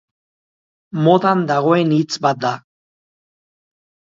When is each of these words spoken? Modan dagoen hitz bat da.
Modan 1.07 1.43
dagoen 1.53 1.93
hitz 1.99 2.17
bat 2.27 2.41
da. 2.47 2.55